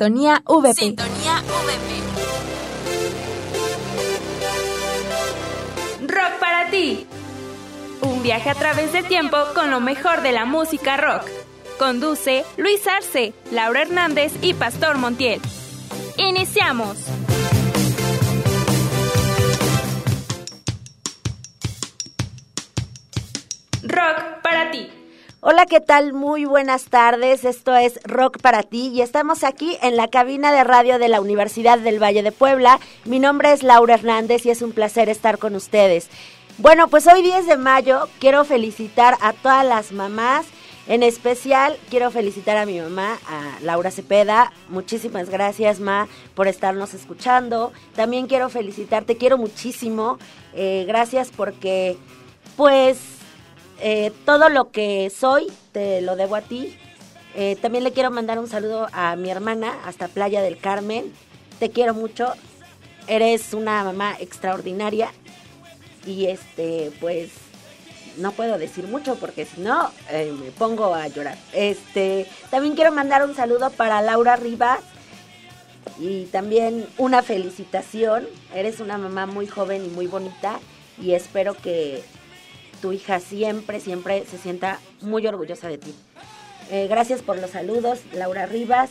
[0.00, 0.74] Sintonía VP.
[0.74, 1.88] Sintonía VP.
[6.06, 7.04] Rock para ti.
[8.02, 11.24] Un viaje a través del tiempo con lo mejor de la música rock.
[11.80, 15.40] Conduce Luis Arce, Laura Hernández y Pastor Montiel.
[16.16, 16.96] Iniciamos.
[23.82, 24.37] Rock para ti.
[25.40, 26.14] Hola, ¿qué tal?
[26.14, 27.44] Muy buenas tardes.
[27.44, 31.20] Esto es Rock para ti y estamos aquí en la cabina de radio de la
[31.20, 32.80] Universidad del Valle de Puebla.
[33.04, 36.08] Mi nombre es Laura Hernández y es un placer estar con ustedes.
[36.58, 40.44] Bueno, pues hoy 10 de mayo quiero felicitar a todas las mamás.
[40.88, 44.52] En especial quiero felicitar a mi mamá, a Laura Cepeda.
[44.68, 47.72] Muchísimas gracias, Ma, por estarnos escuchando.
[47.94, 50.18] También quiero felicitarte, quiero muchísimo.
[50.52, 51.96] Eh, gracias porque,
[52.56, 53.17] pues,
[53.80, 56.76] eh, todo lo que soy te lo debo a ti.
[57.34, 61.12] Eh, también le quiero mandar un saludo a mi hermana hasta Playa del Carmen.
[61.58, 62.32] Te quiero mucho.
[63.06, 65.12] Eres una mamá extraordinaria.
[66.06, 67.30] Y este, pues,
[68.16, 71.38] no puedo decir mucho porque si no eh, me pongo a llorar.
[71.52, 74.80] Este, también quiero mandar un saludo para Laura Rivas
[76.00, 78.26] y también una felicitación.
[78.54, 80.58] Eres una mamá muy joven y muy bonita
[81.00, 82.02] y espero que
[82.80, 85.94] tu hija siempre, siempre se sienta muy orgullosa de ti.
[86.70, 88.90] Eh, gracias por los saludos, Laura Rivas.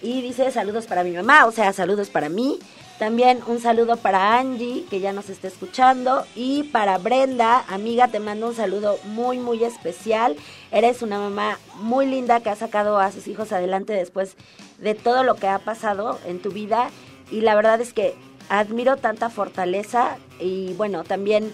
[0.00, 2.58] Y dice saludos para mi mamá, o sea, saludos para mí.
[2.98, 6.24] También un saludo para Angie, que ya nos está escuchando.
[6.36, 10.36] Y para Brenda, amiga, te mando un saludo muy, muy especial.
[10.70, 14.36] Eres una mamá muy linda que ha sacado a sus hijos adelante después
[14.78, 16.90] de todo lo que ha pasado en tu vida.
[17.30, 18.14] Y la verdad es que
[18.48, 20.18] admiro tanta fortaleza.
[20.38, 21.52] Y bueno, también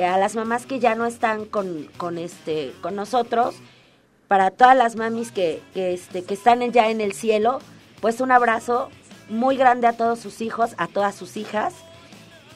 [0.00, 3.56] a las mamás que ya no están con, con, este, con nosotros,
[4.28, 7.58] para todas las mamis que, este, que están ya en el cielo,
[8.00, 8.88] pues un abrazo
[9.28, 11.74] muy grande a todos sus hijos, a todas sus hijas,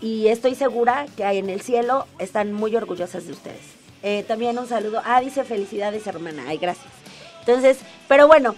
[0.01, 3.63] y estoy segura que en el cielo están muy orgullosas de ustedes.
[4.03, 6.93] Eh, también un saludo, ah, dice felicidades hermana, ay, gracias.
[7.41, 8.55] Entonces, pero bueno,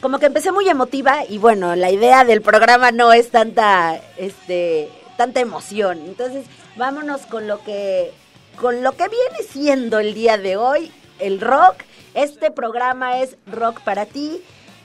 [0.00, 4.88] como que empecé muy emotiva y bueno, la idea del programa no es tanta, este,
[5.16, 5.98] tanta emoción.
[6.06, 6.46] Entonces,
[6.76, 8.12] vámonos con lo que
[8.60, 11.76] con lo que viene siendo el día de hoy, el rock.
[12.14, 14.42] Este programa es Rock para ti.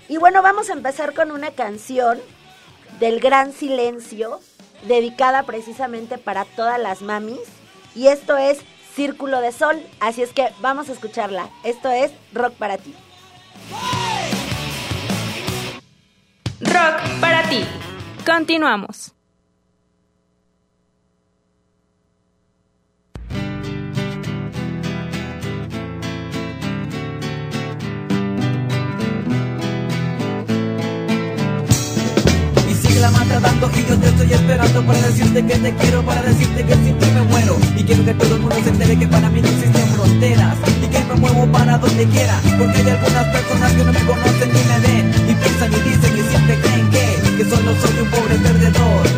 [0.07, 2.19] Y bueno, vamos a empezar con una canción
[2.99, 4.39] del Gran Silencio,
[4.87, 7.41] dedicada precisamente para todas las mamis.
[7.93, 8.59] Y esto es
[8.95, 9.81] Círculo de Sol.
[9.99, 11.49] Así es que vamos a escucharla.
[11.63, 12.95] Esto es Rock para ti.
[16.61, 17.65] Rock para ti.
[18.25, 19.16] Continuamos.
[32.99, 36.63] La mata dando y yo te estoy esperando para decirte que te quiero, para decirte
[36.65, 37.57] que sin ti me muero.
[37.75, 40.87] Y quiero que todo el mundo se entere que para mí no existen fronteras y
[40.87, 42.39] que me muevo para donde quiera.
[42.57, 46.17] Porque hay algunas personas que no me conocen ni me ven y piensan y dicen
[46.17, 49.16] y siempre creen que, que solo soy un pobre perdedor.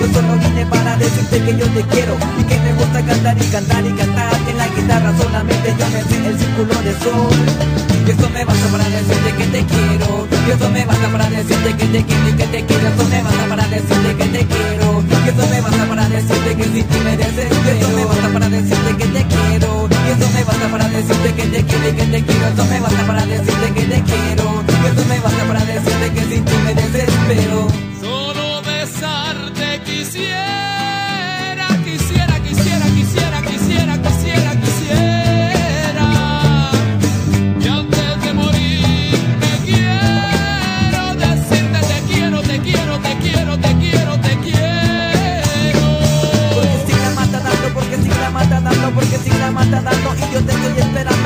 [0.00, 3.46] Yo solo vine para decirte que yo te quiero y que me gusta cantar y
[3.46, 7.84] cantar y cantar en la guitarra solamente yo me sé el círculo de sol.
[8.06, 10.28] Y eso me basta para decirte que te quiero.
[10.46, 12.88] Y eso me basta para decirte que te quiero y que te quiero.
[12.88, 15.04] Eso me basta para decirte que te quiero.
[15.24, 17.80] Y eso me basta para decirte que sin ti me desespero.
[17.80, 19.88] Eso me basta para decirte que te quiero.
[19.88, 22.46] Y eso me basta para decirte que te quiero y que te quiero.
[22.48, 24.64] Eso me basta para decirte que te quiero.
[24.68, 27.73] Y eso me basta para decirte que sin ti me desespero.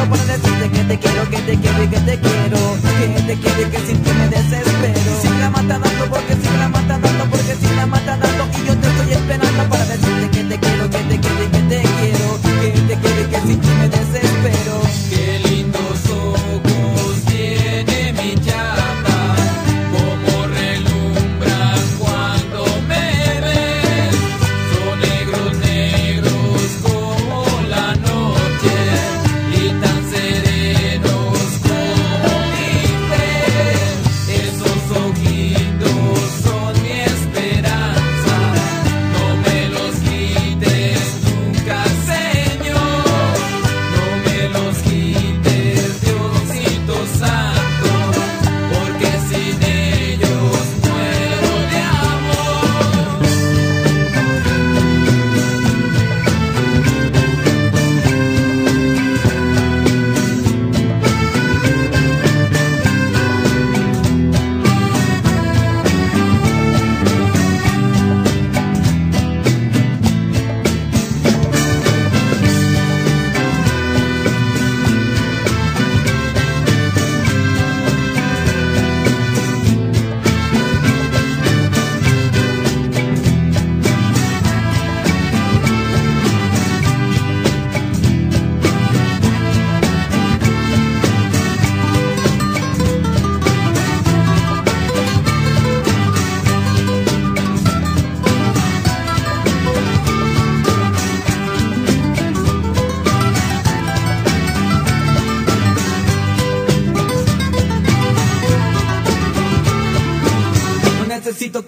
[0.09, 2.59] Para decirte que te quiero, que te quiero y que te quiero,
[3.15, 4.08] que te quiero y que sin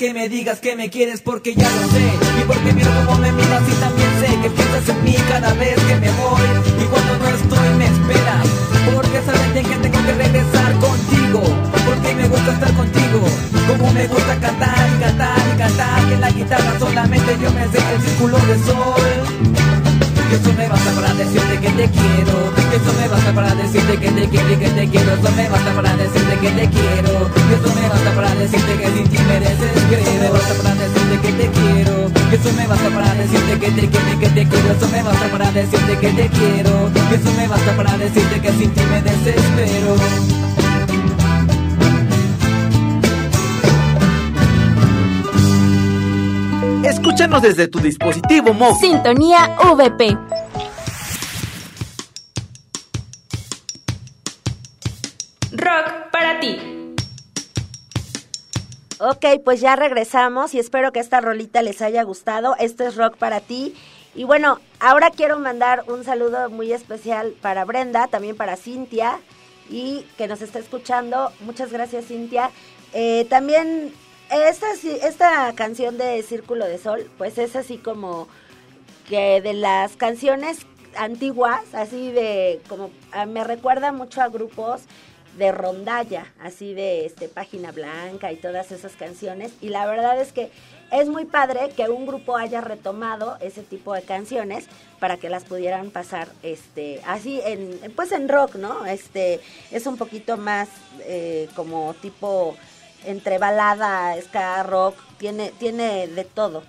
[0.00, 2.00] que me digas que me quieres porque ya lo sé.
[2.40, 5.74] Y porque miro cómo me miras y también sé que piensas en mí cada vez
[5.74, 6.48] que me voy.
[6.80, 8.46] Y cuando no estoy me esperas.
[8.94, 11.42] Porque sabes bien que tengo que regresar contigo.
[11.84, 13.20] Porque me gusta estar contigo.
[13.68, 16.08] Como me gusta cantar y cantar y cantar.
[16.08, 19.49] Que en la guitarra solamente yo me sé el círculo de sol
[20.32, 24.28] eso me basta para decirte que te quiero eso me basta para decirte que te
[24.28, 27.10] quiero y que te quiero Eso me basta para decirte que te quiero
[27.50, 31.32] eso me basta para decirte que sin ti me desespero Me basta para decirte que
[31.32, 34.88] te quiero eso me basta para decirte que te quiero y que te quiero Eso
[34.88, 38.82] me basta para decirte que te quiero eso me basta para decirte que sin ti
[38.88, 40.39] me desespero
[47.20, 48.80] Escúchanos desde tu dispositivo móvil.
[48.80, 50.16] Sintonía VP.
[55.52, 56.56] Rock para ti.
[59.00, 62.56] Ok, pues ya regresamos y espero que esta rolita les haya gustado.
[62.58, 63.74] Esto es Rock para ti.
[64.14, 69.20] Y bueno, ahora quiero mandar un saludo muy especial para Brenda, también para Cintia
[69.68, 71.30] y que nos está escuchando.
[71.40, 72.50] Muchas gracias Cintia.
[72.94, 73.92] Eh, también
[74.30, 78.28] esta, esta canción de Círculo de Sol, pues es así como
[79.08, 80.66] que de las canciones
[80.96, 82.90] antiguas, así de como
[83.28, 84.82] me recuerda mucho a grupos
[85.36, 90.32] de rondalla, así de este página blanca y todas esas canciones y la verdad es
[90.32, 90.50] que
[90.90, 94.66] es muy padre que un grupo haya retomado ese tipo de canciones
[94.98, 98.84] para que las pudieran pasar este así en pues en rock, ¿no?
[98.86, 99.40] Este
[99.70, 100.68] es un poquito más
[101.00, 102.56] eh, como tipo
[103.04, 106.62] entre balada, ska, rock, tiene, tiene de todo.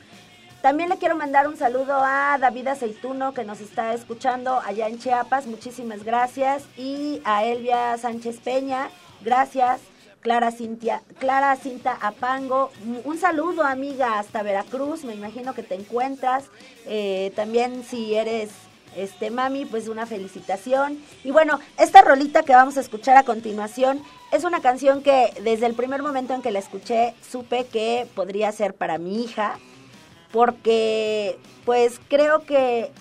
[0.62, 5.00] También le quiero mandar un saludo a David Aceituno que nos está escuchando allá en
[5.00, 6.64] Chiapas, muchísimas gracias.
[6.78, 8.90] Y a Elvia Sánchez Peña,
[9.22, 9.82] gracias.
[10.22, 12.70] Clara Cintia, Clara Cinta Apango,
[13.06, 16.46] un saludo amiga hasta Veracruz, me imagino que te encuentras.
[16.86, 18.52] Eh, también si eres
[18.96, 21.00] este mami, pues una felicitación.
[21.24, 24.02] Y bueno, esta rolita que vamos a escuchar a continuación
[24.32, 28.52] es una canción que desde el primer momento en que la escuché supe que podría
[28.52, 29.60] ser para mi hija,
[30.32, 32.92] porque pues creo que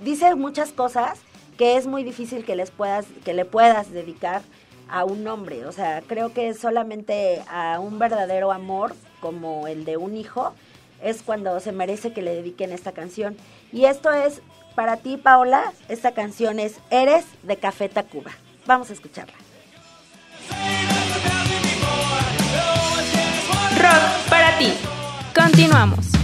[0.00, 1.18] dice muchas cosas
[1.56, 4.42] que es muy difícil que les puedas que le puedas dedicar
[4.88, 9.96] a un hombre, o sea, creo que solamente a un verdadero amor como el de
[9.96, 10.52] un hijo
[11.02, 13.36] es cuando se merece que le dediquen esta canción.
[13.72, 18.32] Y esto es para ti, Paola, esta canción es Eres de Café Tacuba.
[18.66, 19.34] Vamos a escucharla.
[23.78, 24.72] Rock para ti.
[25.34, 26.21] Continuamos.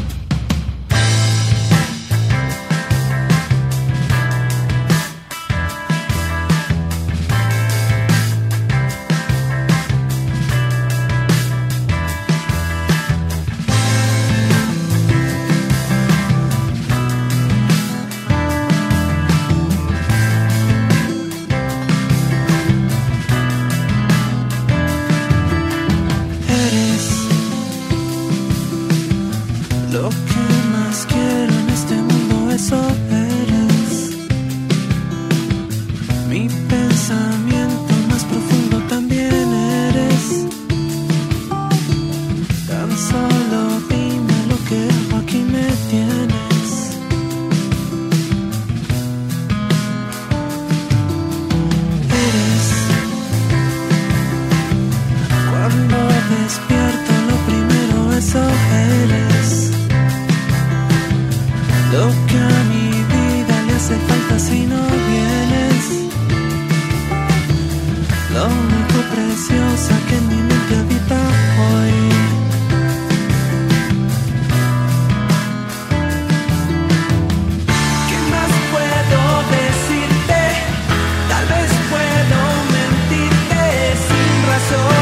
[84.69, 84.98] So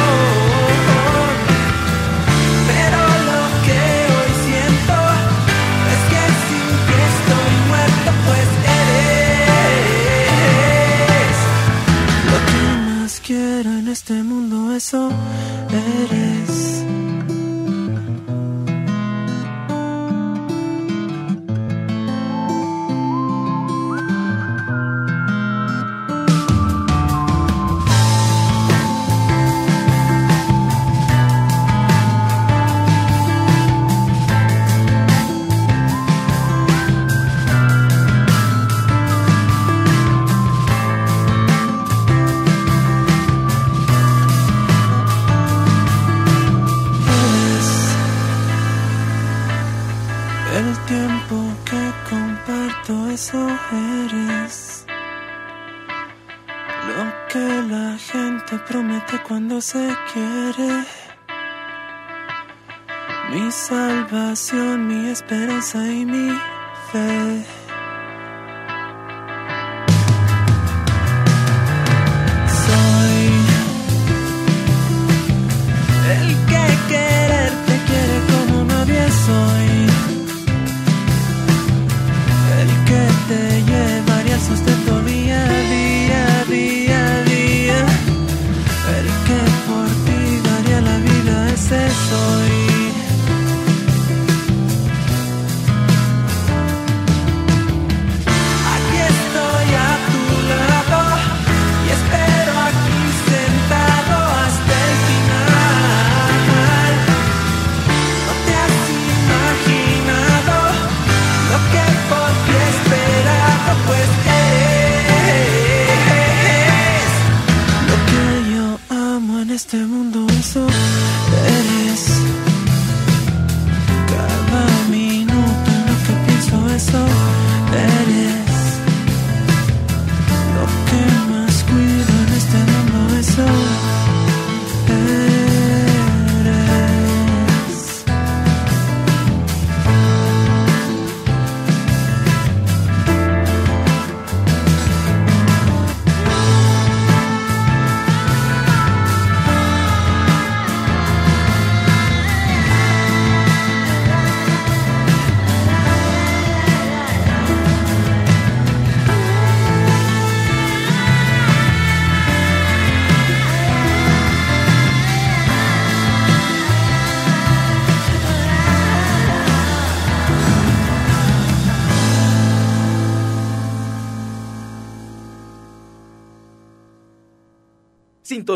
[65.76, 66.05] time.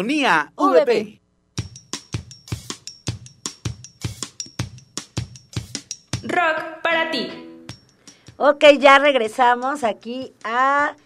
[0.00, 0.80] Sintonía VP.
[0.80, 1.20] VP.
[6.22, 7.28] Rock para ti.
[8.38, 10.96] Ok, ya regresamos aquí a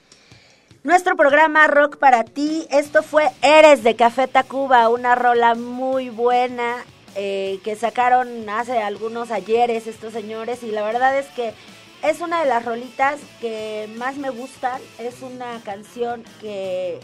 [0.85, 2.69] nuestro programa Rock para ti.
[2.71, 6.77] Esto fue Eres de Café Tacuba, una rola muy buena
[7.17, 11.53] eh, que sacaron hace algunos ayeres estos señores y la verdad es que
[12.05, 14.81] es una de las rolitas que más me gustan.
[14.99, 17.01] Es una canción que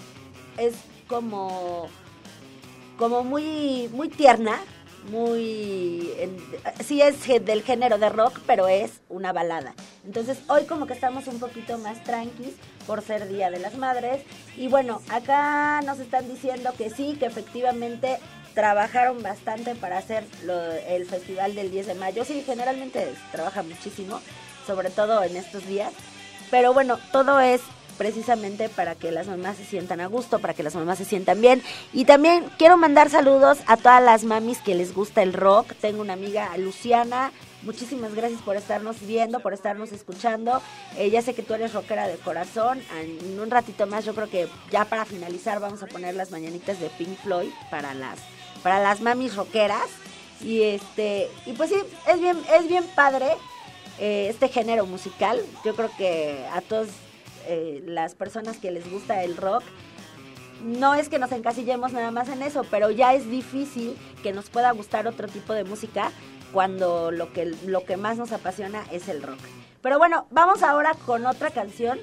[0.60, 0.74] es
[1.08, 1.88] como
[2.98, 4.58] como muy muy tierna,
[5.10, 6.10] muy
[6.84, 9.74] sí es del género de rock, pero es una balada.
[10.04, 12.54] Entonces, hoy como que estamos un poquito más tranquis
[12.86, 14.22] por ser Día de las Madres
[14.56, 18.18] y bueno, acá nos están diciendo que sí, que efectivamente
[18.54, 22.24] trabajaron bastante para hacer lo- el festival del 10 de mayo.
[22.24, 24.20] Sí, generalmente trabaja muchísimo,
[24.66, 25.92] sobre todo en estos días.
[26.50, 27.60] Pero bueno, todo es
[28.00, 31.42] precisamente para que las mamás se sientan a gusto, para que las mamás se sientan
[31.42, 31.62] bien.
[31.92, 35.74] Y también quiero mandar saludos a todas las mamis que les gusta el rock.
[35.82, 37.30] Tengo una amiga, Luciana.
[37.60, 40.62] Muchísimas gracias por estarnos viendo, por estarnos escuchando.
[40.96, 42.80] Eh, ya sé que tú eres rockera de corazón.
[42.98, 46.80] En un ratito más, yo creo que ya para finalizar vamos a poner las mañanitas
[46.80, 48.18] de Pink Floyd para las,
[48.62, 49.90] para las mamis rockeras.
[50.40, 51.76] Y este, y pues sí,
[52.08, 53.26] es bien, es bien padre
[53.98, 55.44] eh, este género musical.
[55.66, 56.88] Yo creo que a todas
[57.50, 59.64] eh, las personas que les gusta el rock,
[60.62, 64.50] no es que nos encasillemos nada más en eso, pero ya es difícil que nos
[64.50, 66.12] pueda gustar otro tipo de música
[66.52, 69.38] cuando lo que, lo que más nos apasiona es el rock.
[69.82, 71.98] Pero bueno, vamos ahora con otra canción.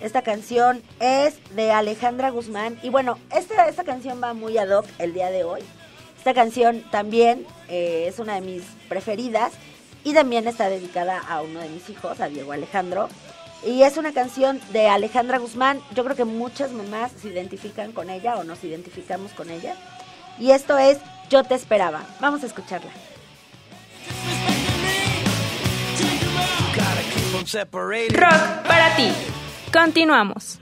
[0.00, 2.78] Esta canción es de Alejandra Guzmán.
[2.84, 5.62] Y bueno, esta, esta canción va muy ad hoc el día de hoy.
[6.16, 9.52] Esta canción también eh, es una de mis preferidas
[10.04, 13.08] y también está dedicada a uno de mis hijos, a Diego Alejandro.
[13.64, 15.80] Y es una canción de Alejandra Guzmán.
[15.94, 19.76] Yo creo que muchas mamás se identifican con ella o nos identificamos con ella.
[20.38, 20.98] Y esto es
[21.30, 22.02] Yo te esperaba.
[22.20, 22.90] Vamos a escucharla.
[28.10, 29.10] Rock para ti.
[29.72, 30.60] Continuamos.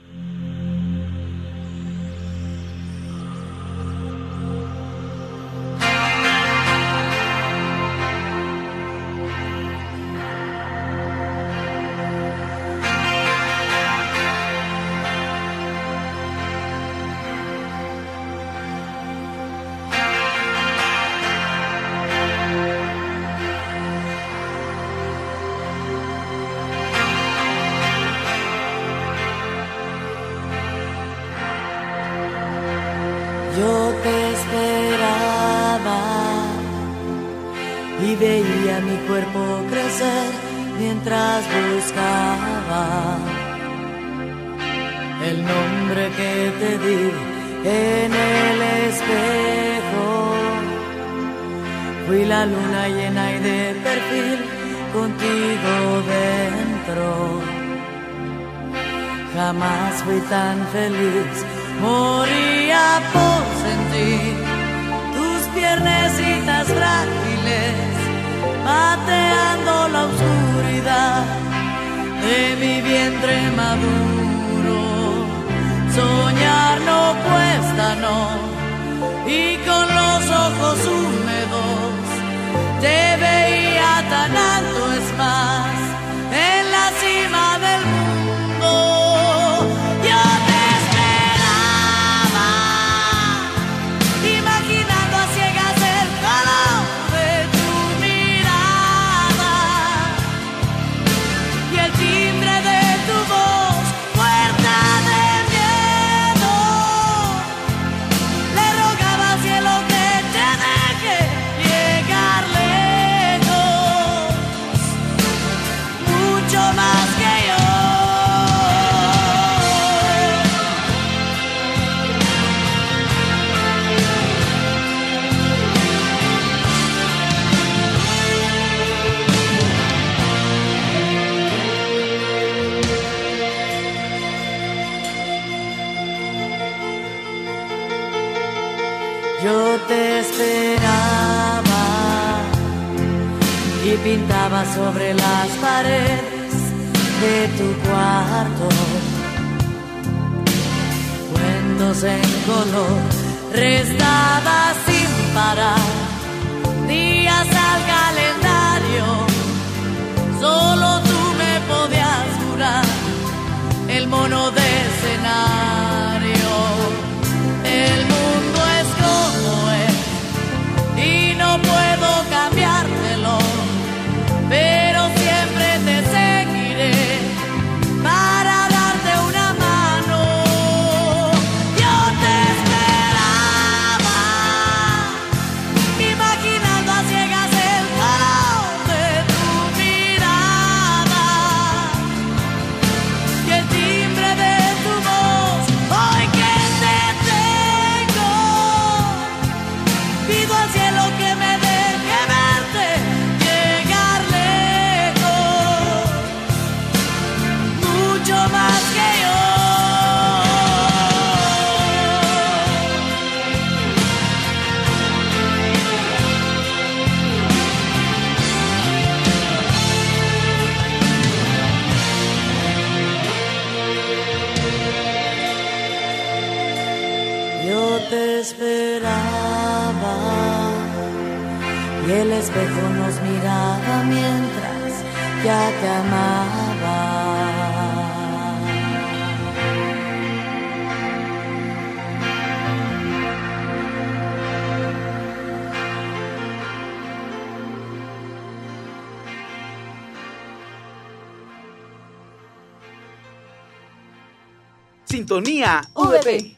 [255.31, 256.57] Sintonía VP.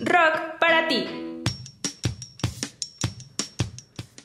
[0.00, 1.06] Rock para ti.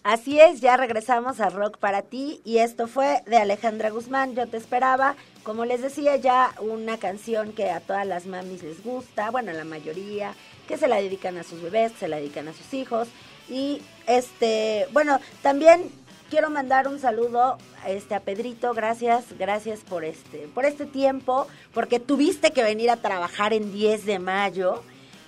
[0.04, 4.46] Así es, ya regresamos a Rock para ti y esto fue de Alejandra Guzmán, yo
[4.50, 5.16] te esperaba.
[5.44, 9.54] Como les decía ya, una canción que a todas las mamis les gusta, bueno, a
[9.54, 10.34] la mayoría,
[10.68, 13.08] que se la dedican a sus bebés, que se la dedican a sus hijos.
[13.48, 15.90] Y este, bueno, también
[16.32, 22.00] quiero mandar un saludo este, a Pedrito, gracias, gracias por este, por este tiempo, porque
[22.00, 24.82] tuviste que venir a trabajar en 10 de mayo.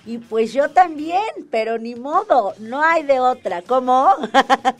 [0.06, 3.60] Y pues yo también, pero ni modo, no hay de otra.
[3.60, 4.10] ¿Cómo?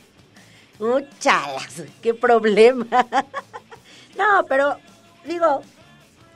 [0.79, 2.87] Uchalas, qué problema.
[4.17, 4.77] no, pero
[5.25, 5.61] digo,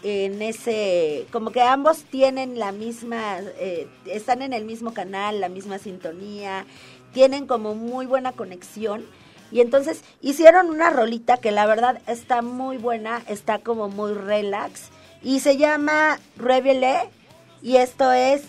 [0.02, 5.48] en ese, como que ambos tienen la misma, eh, están en el mismo canal, la
[5.48, 6.66] misma sintonía,
[7.14, 9.04] tienen como muy buena conexión.
[9.50, 14.88] Y entonces hicieron una rolita que la verdad está muy buena, está como muy relax.
[15.22, 17.08] Y se llama Revele.
[17.62, 18.42] Y esto es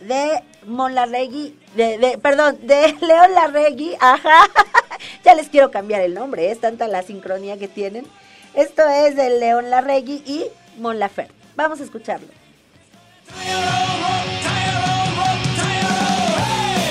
[0.00, 4.48] de Mon Larregui, de, de, perdón, de León Larregui, ajá.
[5.24, 8.06] ya les quiero cambiar el nombre, es tanta la sincronía que tienen.
[8.54, 10.44] Esto es de León Larregui y
[10.78, 11.34] Mon Laferte.
[11.56, 12.28] Vamos a escucharlo.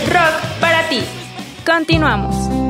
[0.08, 1.04] Rock para ti.
[1.65, 2.61] Continuamos.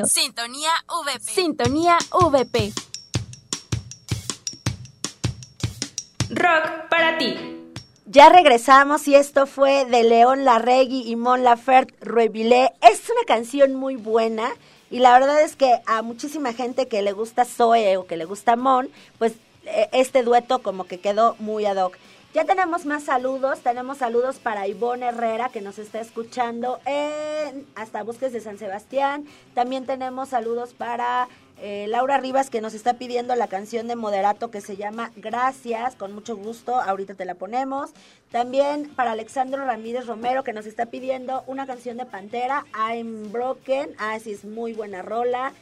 [0.00, 0.06] Radio.
[0.06, 0.70] Sintonía
[1.04, 1.20] VP.
[1.20, 2.72] Sintonía VP.
[6.30, 7.36] Rock para ti.
[8.06, 12.72] Ya regresamos y esto fue de León Larregui y Mon Laferte Ruebilé.
[12.82, 14.50] Es una canción muy buena
[14.90, 18.24] y la verdad es que a muchísima gente que le gusta Zoe o que le
[18.24, 19.34] gusta Mon, pues
[19.64, 21.96] eh, este dueto como que quedó muy ad hoc.
[22.32, 23.58] Ya tenemos más saludos.
[23.58, 29.26] Tenemos saludos para Ivonne Herrera, que nos está escuchando en hasta Bosques de San Sebastián.
[29.52, 31.26] También tenemos saludos para
[31.60, 35.96] eh, Laura Rivas, que nos está pidiendo la canción de Moderato que se llama Gracias.
[35.96, 37.90] Con mucho gusto, ahorita te la ponemos.
[38.30, 43.96] También para Alexandro Ramírez Romero, que nos está pidiendo una canción de Pantera, I'm Broken.
[43.98, 45.52] Ah, sí, es muy buena rola.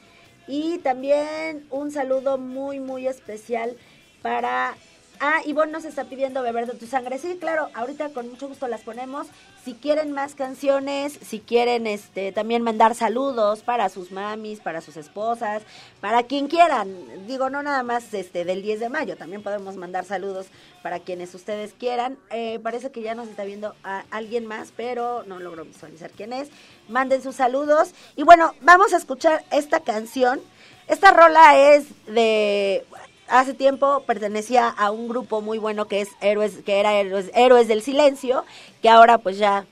[0.47, 3.75] Y también un saludo muy, muy especial
[4.21, 4.77] para...
[5.21, 7.19] Ah, Ivonne nos está pidiendo beber de tu sangre.
[7.19, 9.27] Sí, claro, ahorita con mucho gusto las ponemos.
[9.65, 14.97] Si quieren más canciones, si quieren este también mandar saludos para sus mamis, para sus
[14.97, 15.63] esposas,
[16.01, 17.27] para quien quieran.
[17.27, 20.47] Digo, no nada más este del 10 de mayo, también podemos mandar saludos
[20.83, 22.17] para quienes ustedes quieran.
[22.31, 26.33] Eh, parece que ya nos está viendo a alguien más, pero no logro visualizar quién
[26.33, 26.49] es.
[26.89, 27.93] Manden sus saludos.
[28.15, 30.41] Y bueno, vamos a escuchar esta canción.
[30.87, 32.87] Esta rola es de
[33.29, 37.69] hace tiempo pertenecía a un grupo muy bueno que es Héroes, que era Héroes, Héroes
[37.69, 38.45] del Silencio,
[38.83, 39.67] que ahora pues ya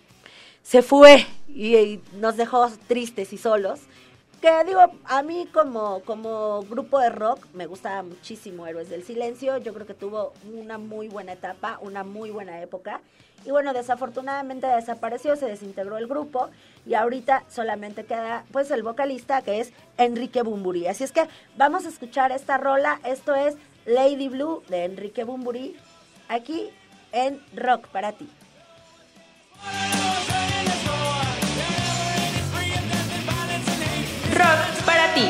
[0.63, 3.81] se fue y, nos dejó tristes y solos.
[4.41, 9.57] Que digo, a mí como, como grupo de rock me gusta muchísimo Héroes del Silencio.
[9.59, 13.01] Yo creo que tuvo una muy buena etapa, una muy buena época.
[13.47, 16.51] Y bueno, desafortunadamente desapareció, se desintegró el grupo
[16.85, 20.89] y ahorita solamente queda pues el vocalista que es Enrique Bumburi.
[20.89, 22.99] Así es que vamos a escuchar esta rola.
[23.05, 23.55] Esto es
[23.85, 25.77] Lady Blue de Enrique Bumburi
[26.29, 26.71] aquí
[27.13, 28.29] en Rock para ti.
[34.35, 35.29] Rock para ti.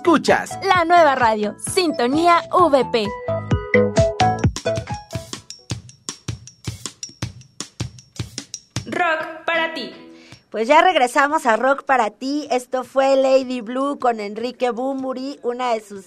[0.00, 3.06] Escuchas La nueva radio, Sintonía VP.
[8.86, 9.92] Rock para ti.
[10.48, 12.48] Pues ya regresamos a Rock para ti.
[12.50, 16.06] Esto fue Lady Blue con Enrique Bumburi, una de sus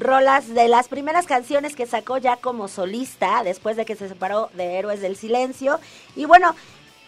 [0.00, 4.48] rolas de las primeras canciones que sacó ya como solista después de que se separó
[4.54, 5.80] de Héroes del Silencio.
[6.16, 6.54] Y bueno,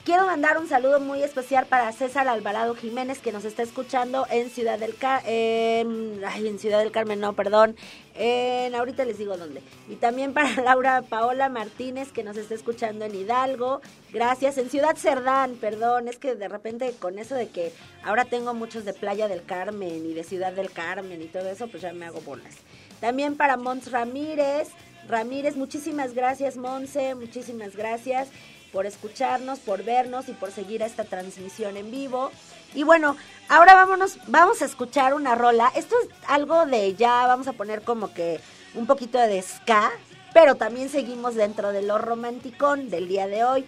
[0.06, 4.50] quiero mandar un saludo muy especial para César Alvarado Jiménez que nos está escuchando en
[4.50, 7.74] Ciudad del Carmen, en Ciudad del Carmen, no, perdón,
[8.14, 9.62] en ahorita les digo dónde.
[9.88, 13.80] Y también para Laura Paola Martínez que nos está escuchando en Hidalgo.
[14.12, 14.58] Gracias.
[14.58, 17.72] En Ciudad Cerdán, perdón, es que de repente con eso de que
[18.04, 21.66] ahora tengo muchos de Playa del Carmen y de Ciudad del Carmen y todo eso,
[21.66, 22.54] pues ya me hago bolas.
[23.00, 24.68] También para Mons Ramírez.
[25.08, 28.28] Ramírez, muchísimas gracias, Monse, muchísimas gracias
[28.76, 32.30] por escucharnos, por vernos y por seguir esta transmisión en vivo.
[32.74, 33.16] Y bueno,
[33.48, 35.72] ahora vámonos, vamos a escuchar una rola.
[35.74, 38.38] Esto es algo de ya, vamos a poner como que
[38.74, 39.90] un poquito de ska,
[40.34, 43.64] pero también seguimos dentro de lo romanticón del día de hoy.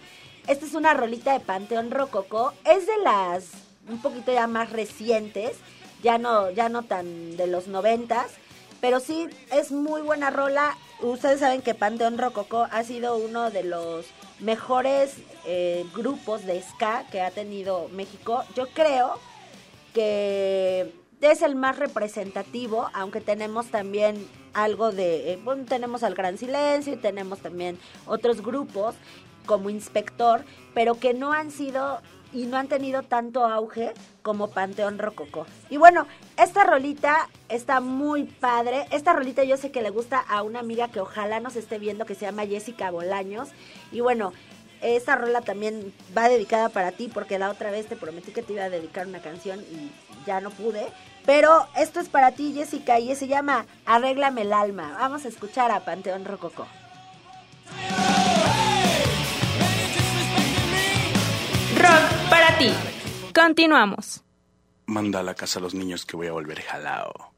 [0.46, 3.46] Esta es una rolita de Panteón Rococó, es de las
[3.88, 5.56] un poquito ya más recientes,
[6.02, 8.26] ya no, ya no tan de los noventas,
[8.82, 10.76] pero sí es muy buena rola.
[11.00, 14.04] Ustedes saben que Panteón Rococó ha sido uno de los
[14.40, 15.16] mejores
[15.46, 18.44] eh, grupos de ska que ha tenido México.
[18.54, 19.18] Yo creo
[19.94, 26.38] que es el más representativo, aunque tenemos también algo de, eh, bueno, tenemos al Gran
[26.38, 28.94] Silencio y tenemos también otros grupos
[29.46, 32.00] como Inspector, pero que no han sido
[32.32, 35.46] y no han tenido tanto auge como Panteón Rococó.
[35.70, 36.06] Y bueno,
[36.36, 38.86] esta rolita está muy padre.
[38.90, 42.04] Esta rolita yo sé que le gusta a una amiga que ojalá nos esté viendo
[42.04, 43.48] que se llama Jessica Bolaños.
[43.92, 44.32] Y bueno,
[44.82, 48.52] esta rola también va dedicada para ti porque la otra vez te prometí que te
[48.52, 49.90] iba a dedicar una canción y
[50.26, 50.86] ya no pude.
[51.26, 54.96] Pero esto es para ti, Jessica, y se llama Arréglame el alma.
[54.98, 56.66] Vamos a escuchar a Panteón Rococó.
[61.76, 62.07] Rock
[62.58, 62.70] ti.
[63.34, 64.22] Continuamos.
[64.86, 67.32] Manda a la casa a los niños que voy a volver jalao.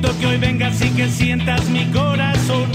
[0.00, 2.66] Que hoy vengas y que sientas mi corazón.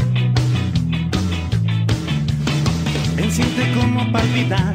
[3.15, 4.73] Ven, siente cómo palpita,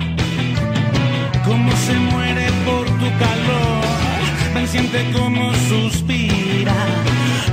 [1.45, 3.85] cómo se muere por tu calor.
[4.55, 6.75] Ven, siente cómo suspira,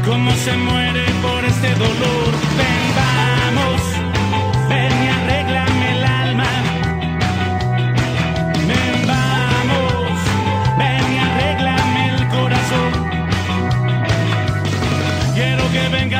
[0.05, 2.31] cómo se muere por este dolor.
[2.57, 3.76] Ven, vamos,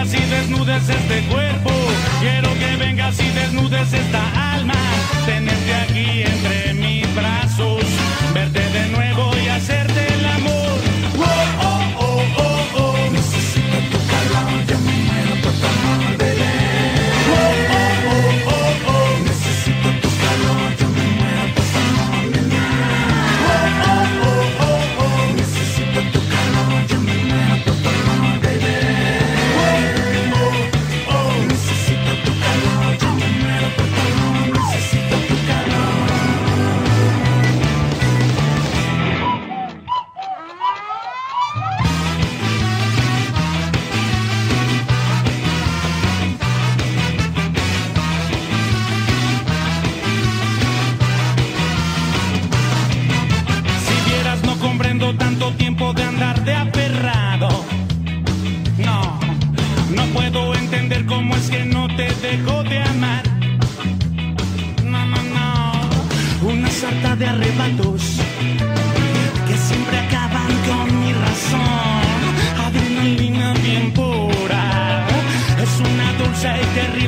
[0.07, 1.69] vengas y desnudes este cuerpo.
[2.19, 4.73] Quiero que vengas y desnudes esta alma.
[5.25, 6.66] Tenerte aquí entre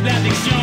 [0.01, 0.58] horrible.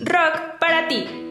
[0.00, 1.22] Rock para ti.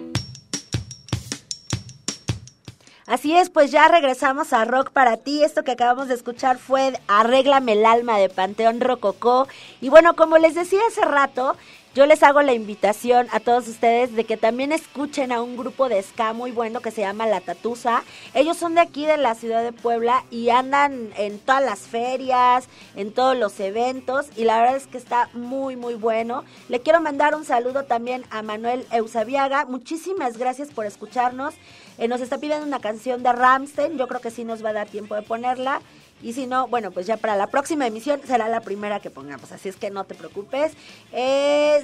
[3.11, 5.43] Así es, pues ya regresamos a Rock para ti.
[5.43, 9.49] Esto que acabamos de escuchar fue Arréglame el alma de Panteón Rococó.
[9.81, 11.57] Y bueno, como les decía hace rato,
[11.93, 15.89] yo les hago la invitación a todos ustedes de que también escuchen a un grupo
[15.89, 18.03] de ska muy bueno que se llama La Tatusa.
[18.33, 22.69] Ellos son de aquí de la ciudad de Puebla y andan en todas las ferias,
[22.95, 26.45] en todos los eventos y la verdad es que está muy muy bueno.
[26.69, 29.65] Le quiero mandar un saludo también a Manuel Eusabiaga.
[29.65, 31.55] Muchísimas gracias por escucharnos.
[31.97, 34.73] Eh, nos está pidiendo una canción de Ramstein, yo creo que sí nos va a
[34.73, 35.81] dar tiempo de ponerla.
[36.21, 39.51] Y si no, bueno, pues ya para la próxima emisión será la primera que pongamos,
[39.51, 40.73] así es que no te preocupes.
[41.11, 41.83] Eh,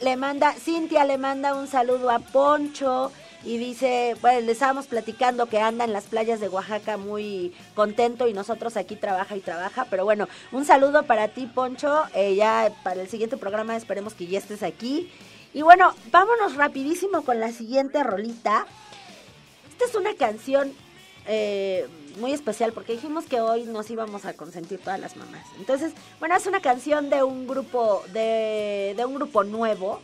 [0.00, 3.10] le manda, Cintia le manda un saludo a Poncho
[3.44, 8.28] y dice, bueno, le estábamos platicando que anda en las playas de Oaxaca muy contento
[8.28, 12.72] y nosotros aquí trabaja y trabaja, pero bueno, un saludo para ti Poncho, eh, ya
[12.84, 15.10] para el siguiente programa esperemos que ya estés aquí.
[15.54, 18.64] Y bueno, vámonos rapidísimo con la siguiente rolita.
[19.70, 20.72] Esta es una canción
[21.26, 25.46] eh, muy especial porque dijimos que hoy nos íbamos a consentir todas las mamás.
[25.58, 30.00] Entonces, bueno, es una canción de un grupo, de, de un grupo nuevo.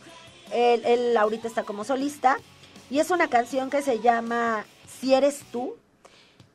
[0.51, 2.37] Él, ahorita está como solista.
[2.89, 5.75] Y es una canción que se llama Si eres tú.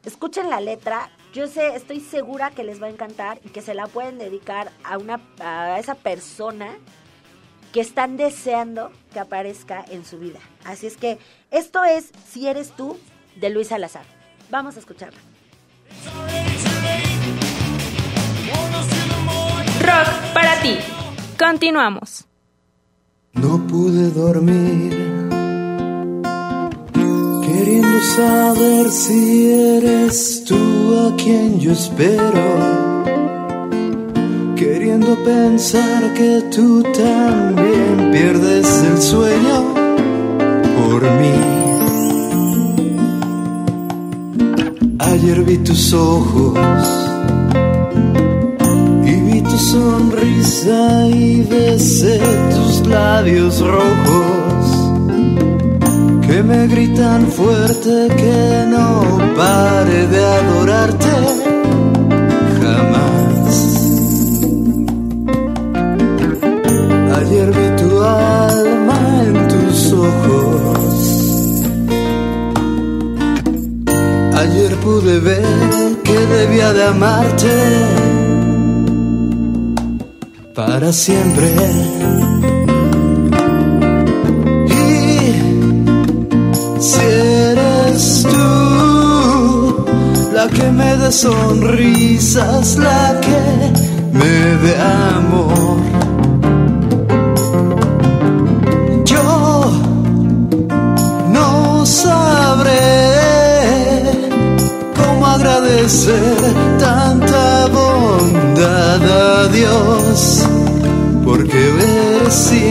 [0.05, 1.11] Escuchen la letra.
[1.33, 4.71] Yo sé, estoy segura que les va a encantar y que se la pueden dedicar
[4.83, 6.77] a una a esa persona
[7.73, 10.39] que están deseando que aparezca en su vida.
[10.65, 11.19] Así es que
[11.51, 12.99] esto es Si eres tú
[13.37, 14.05] de Luis Salazar.
[14.55, 15.19] Vamos a escucharla.
[19.81, 20.79] Rock para ti.
[21.37, 22.25] Continuamos.
[23.33, 24.93] No pude dormir
[27.43, 30.55] Queriendo saber si eres tú
[31.05, 33.03] a quien yo espero
[34.55, 39.75] Queriendo pensar que tú también pierdes el sueño
[40.77, 41.54] por mí
[45.25, 46.87] Ayer vi tus ojos
[49.07, 52.21] y vi tu sonrisa y besé
[52.55, 54.67] tus labios rojos
[56.27, 61.64] que me gritan fuerte que no pare de adorarte
[74.85, 77.57] pude ver que debía de amarte
[80.55, 81.49] para siempre.
[84.67, 84.83] Y
[86.81, 89.87] si eres tú
[90.35, 93.41] la que me dé sonrisas, la que
[94.19, 94.75] me dé
[95.17, 95.64] amor.
[109.45, 110.47] Bondad a Dios,
[111.25, 112.64] porque eres simplemente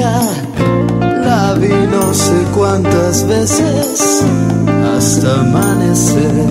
[0.00, 4.24] la vi no sé cuántas veces
[4.96, 6.48] hasta amanecer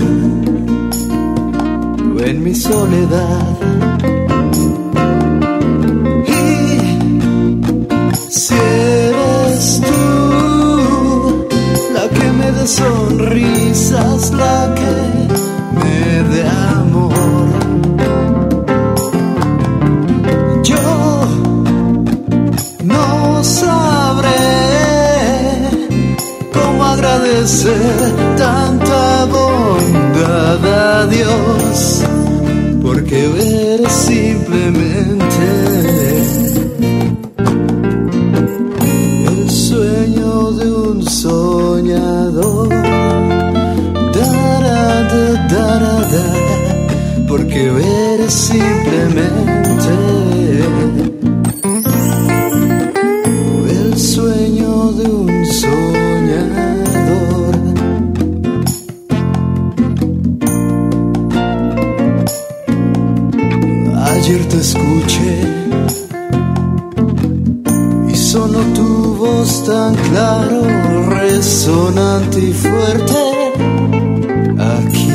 [2.25, 3.56] en mi soledad.
[64.17, 65.41] Ayer te escuché
[68.09, 70.63] y sonó tu voz tan claro,
[71.07, 73.53] resonante y fuerte
[74.59, 75.11] aquí.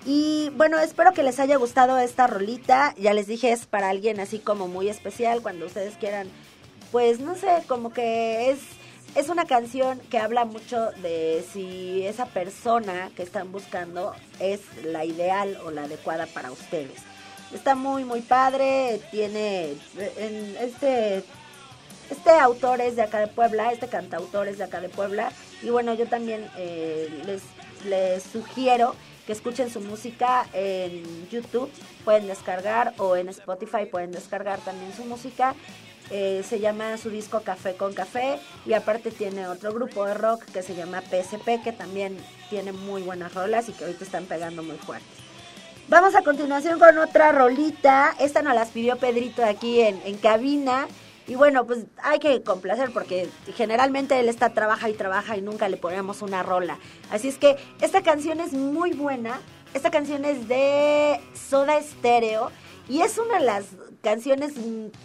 [0.07, 2.95] Y bueno, espero que les haya gustado esta rolita.
[2.97, 6.27] Ya les dije, es para alguien así como muy especial cuando ustedes quieran.
[6.91, 8.59] Pues no sé, como que es,
[9.13, 15.05] es una canción que habla mucho de si esa persona que están buscando es la
[15.05, 17.03] ideal o la adecuada para ustedes.
[17.53, 18.99] Está muy, muy padre.
[19.11, 19.75] Tiene
[20.17, 21.23] en este
[22.09, 25.31] este autor es de acá de Puebla, este cantautor es de acá de Puebla.
[25.61, 27.43] Y bueno, yo también eh, les,
[27.85, 28.95] les sugiero
[29.25, 31.69] que escuchen su música en YouTube,
[32.03, 35.53] pueden descargar, o en Spotify pueden descargar también su música.
[36.09, 40.43] Eh, se llama su disco Café con Café y aparte tiene otro grupo de rock
[40.45, 42.17] que se llama PSP que también
[42.49, 45.05] tiene muy buenas rolas y que ahorita están pegando muy fuerte.
[45.87, 48.15] Vamos a continuación con otra rolita.
[48.19, 50.87] Esta nos las pidió Pedrito aquí en, en cabina.
[51.29, 55.69] Y bueno, pues hay que complacer porque generalmente él está trabaja y trabaja y nunca
[55.69, 56.79] le ponemos una rola.
[57.11, 59.39] Así es que esta canción es muy buena.
[59.75, 62.49] Esta canción es de Soda Stereo
[62.89, 63.65] y es una de las
[64.01, 64.53] canciones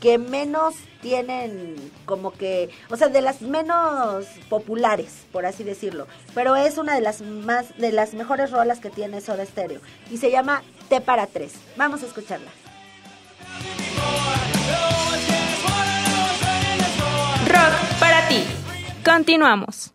[0.00, 6.56] que menos tienen como que, o sea, de las menos populares, por así decirlo, pero
[6.56, 10.30] es una de las más de las mejores rolas que tiene Soda Stereo y se
[10.30, 11.52] llama T para tres.
[11.76, 12.50] Vamos a escucharla.
[18.34, 18.42] Ti.
[19.04, 19.92] Continuamos.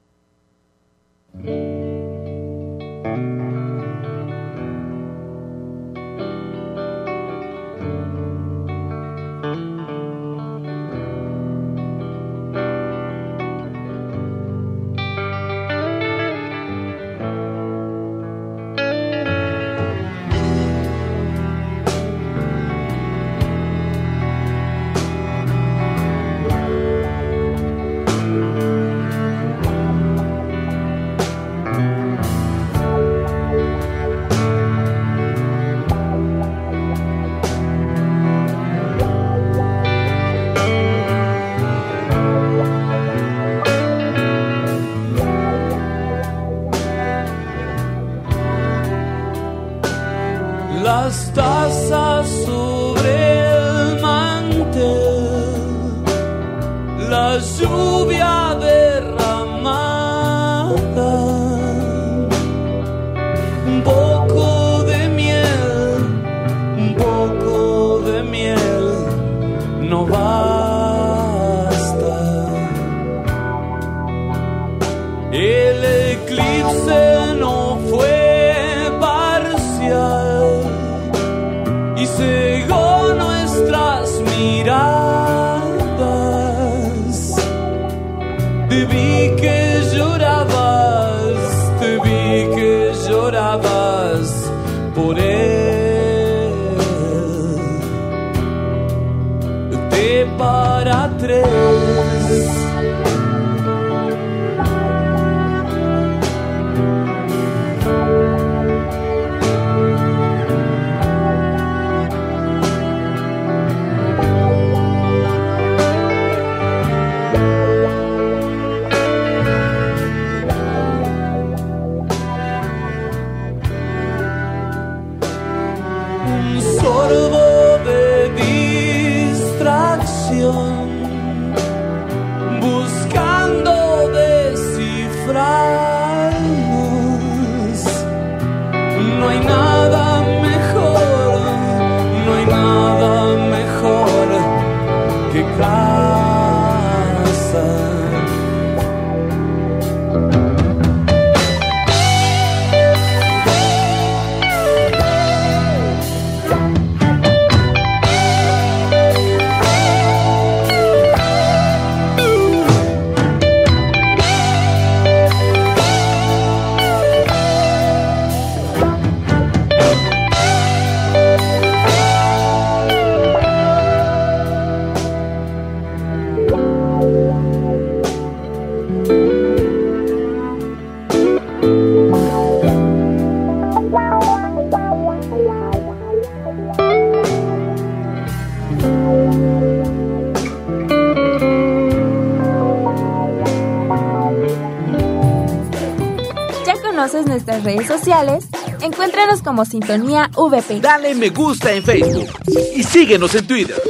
[197.59, 198.47] Nuestras redes sociales?
[198.81, 200.79] Encuéntranos como Sintonía VP.
[200.79, 202.29] Dale me gusta en Facebook
[202.75, 203.81] y síguenos en Twitter.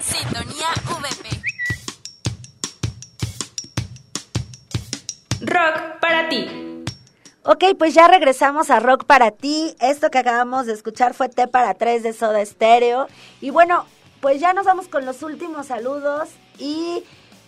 [0.00, 0.68] Sintonía
[1.00, 1.42] VP.
[5.40, 6.46] Rock para ti.
[7.46, 9.74] Ok, pues ya regresamos a Rock para ti.
[9.80, 13.06] Esto que acabamos de escuchar fue T para 3 de Soda Stereo.
[13.40, 13.84] Y bueno,
[14.20, 17.04] pues ya nos vamos con los últimos saludos y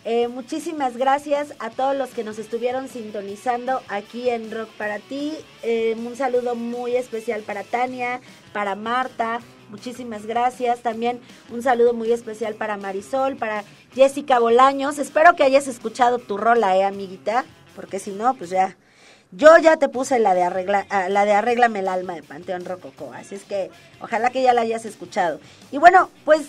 [0.09, 5.33] eh, muchísimas gracias a todos los que nos estuvieron sintonizando aquí en Rock para ti.
[5.65, 8.21] Eh, un saludo muy especial para Tania,
[8.53, 9.41] para Marta.
[9.69, 10.79] Muchísimas gracias.
[10.79, 13.65] También un saludo muy especial para Marisol, para
[13.97, 15.01] Jessica Bolaños.
[15.01, 17.45] Espero que hayas escuchado tu rola, eh, amiguita.
[17.75, 18.77] Porque si no, pues ya.
[19.33, 22.65] Yo ya te puse la de arregla, ah, la de arréglame el alma de Panteón
[22.65, 25.41] Rococó, así es que ojalá que ya la hayas escuchado.
[25.73, 26.47] Y bueno, pues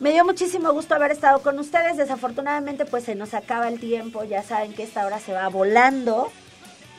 [0.00, 1.98] me dio muchísimo gusto haber estado con ustedes.
[1.98, 4.24] Desafortunadamente, pues se nos acaba el tiempo.
[4.24, 6.32] Ya saben que esta hora se va volando.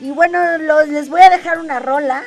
[0.00, 0.38] Y bueno,
[0.86, 2.22] les voy a dejar una rola.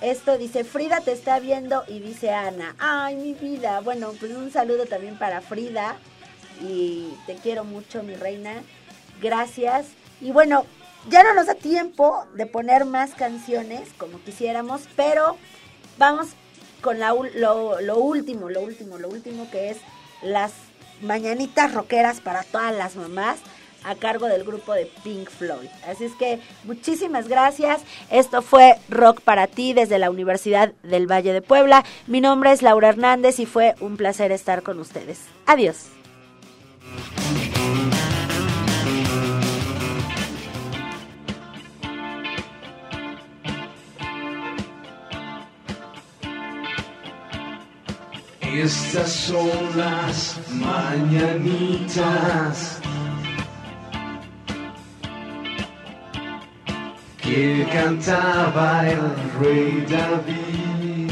[0.00, 3.80] Esto dice, Frida te está viendo y dice Ana, ay mi vida.
[3.80, 5.96] Bueno, pues un saludo también para Frida.
[6.60, 8.62] Y te quiero mucho, mi reina.
[9.22, 9.86] Gracias.
[10.20, 10.66] Y bueno,
[11.08, 15.36] ya no nos da tiempo de poner más canciones como quisiéramos, pero
[15.98, 16.30] vamos
[16.82, 19.78] con lo último, lo último, lo último que es
[20.22, 20.52] las
[21.02, 23.38] mañanitas rockeras para todas las mamás
[23.84, 25.68] a cargo del grupo de Pink Floyd.
[25.86, 27.80] Así es que muchísimas gracias.
[28.10, 31.84] Esto fue Rock para ti desde la Universidad del Valle de Puebla.
[32.06, 35.20] Mi nombre es Laura Hernández y fue un placer estar con ustedes.
[35.46, 35.86] Adiós.
[48.62, 51.98] Estas son las mañanitas
[57.22, 59.00] que cantaba el
[59.40, 61.10] rey David.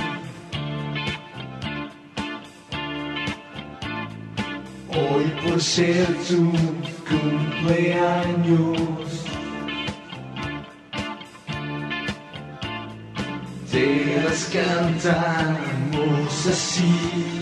[4.91, 6.53] Hoy por ser tu
[7.09, 8.79] cumpleaños,
[13.71, 17.38] te las cantamos así.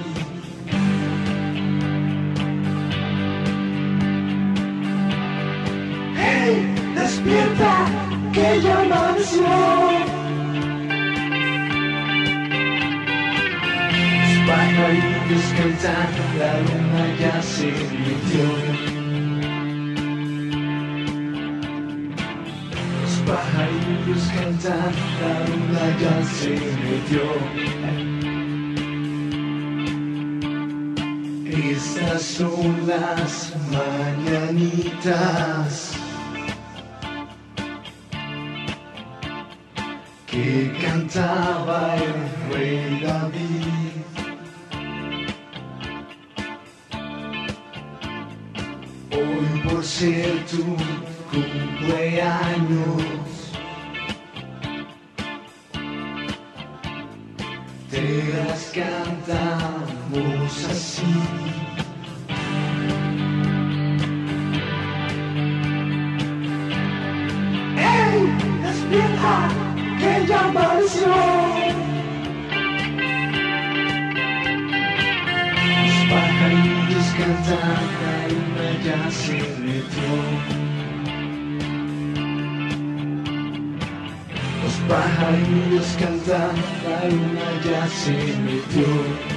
[7.27, 7.75] ¡Despierta!
[8.33, 9.53] ¡Que ya amaneció!
[14.23, 17.71] Los pajarillos cantan, la luna ya se
[18.05, 18.47] metió.
[23.03, 26.53] Los pajarillos cantan, la luna ya se
[26.85, 27.27] metió.
[31.75, 33.33] Estas son las
[33.73, 35.27] mañanitas
[40.37, 42.15] que cantaba el
[42.53, 43.65] rey David.
[49.13, 50.65] Hoy por ser tu
[51.31, 53.03] cumpleaños,
[57.91, 61.66] te las cantamos así.
[84.63, 89.36] Los pajarillos cantan, la luna ya se metió.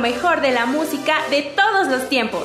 [0.00, 2.44] Mejor de la música de todos los tiempos.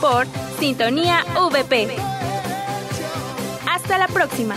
[0.00, 0.26] Por
[0.60, 1.96] Sintonía VP.
[3.66, 4.56] Hasta la próxima.